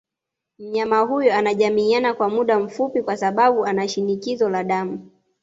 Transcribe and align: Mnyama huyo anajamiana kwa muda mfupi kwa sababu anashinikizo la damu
Mnyama 0.59 0.99
huyo 0.99 1.35
anajamiana 1.35 2.13
kwa 2.13 2.29
muda 2.29 2.59
mfupi 2.59 3.01
kwa 3.03 3.17
sababu 3.17 3.65
anashinikizo 3.65 4.49
la 4.49 4.63
damu 4.63 5.09